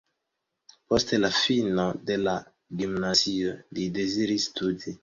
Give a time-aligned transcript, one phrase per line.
[0.93, 2.35] Post la fino de la
[2.81, 4.99] gimnazio li deziris studi.